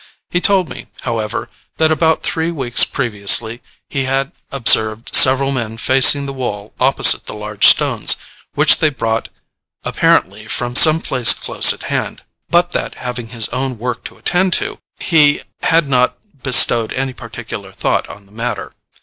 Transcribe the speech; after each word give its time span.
He 0.31 0.41
told 0.41 0.67
me, 0.67 0.87
however, 1.01 1.47
that 1.77 1.91
about 1.91 2.23
three 2.23 2.49
weeks 2.49 2.83
previously, 2.85 3.61
he 3.87 4.05
had 4.05 4.31
observed 4.51 5.15
several 5.15 5.51
men 5.51 5.77
facing 5.77 6.25
the 6.25 6.33
wall 6.33 6.73
opposite 6.79 7.27
with 7.27 7.39
large 7.39 7.67
stones, 7.67 8.17
which 8.55 8.79
they 8.79 8.89
brought 8.89 9.29
apparently 9.83 10.47
from 10.47 10.75
some 10.75 11.01
place 11.01 11.35
close 11.35 11.71
at 11.71 11.83
hand; 11.83 12.23
but 12.49 12.71
that, 12.71 12.95
having 12.95 13.27
his 13.27 13.47
own 13.49 13.77
work 13.77 14.03
to 14.05 14.17
attend 14.17 14.53
to, 14.53 14.79
he 14.99 15.41
had 15.61 15.87
not 15.87 16.17
bestowed 16.41 16.91
any 16.93 17.13
particular 17.13 17.71
thought 17.71 18.09
on 18.09 18.25
the 18.25 18.31
matter. 18.31 18.73